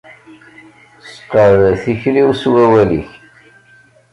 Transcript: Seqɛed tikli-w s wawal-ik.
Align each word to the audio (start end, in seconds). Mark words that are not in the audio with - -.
Seqɛed 1.13 1.61
tikli-w 1.83 2.29
s 2.41 2.43
wawal-ik. 2.51 3.09